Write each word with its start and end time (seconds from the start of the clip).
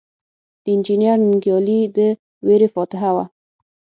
د 0.63 0.65
انجنیر 0.75 1.17
ننګیالي 1.27 1.79
د 1.95 1.97
ورېرې 2.47 2.67
فاتحه 2.75 3.09
وه. 3.15 3.25